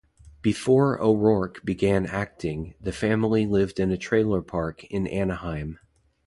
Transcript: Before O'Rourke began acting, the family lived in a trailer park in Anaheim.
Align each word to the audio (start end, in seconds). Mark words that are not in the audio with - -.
Before 0.41 0.99
O'Rourke 0.99 1.63
began 1.63 2.07
acting, 2.07 2.73
the 2.81 2.91
family 2.91 3.45
lived 3.45 3.79
in 3.79 3.91
a 3.91 3.97
trailer 3.97 4.41
park 4.41 4.83
in 4.85 5.05
Anaheim. 5.05 5.77